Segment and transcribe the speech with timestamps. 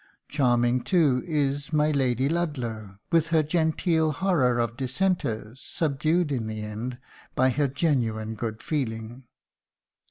[0.27, 6.63] Charming, too, is "My Lady Ludlow" with her genteel horror of dissenters subdued in the
[6.63, 6.97] end
[7.35, 9.25] by her genuine good feeling.